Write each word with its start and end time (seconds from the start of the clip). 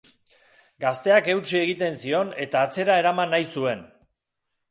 Gazteak 0.83 1.27
eutsi 1.33 1.59
egiten 1.59 1.99
zion 2.05 2.33
eta 2.45 2.63
atzera 2.69 2.97
eraman 3.03 3.31
nahi 3.35 3.49
zuen. 3.59 3.87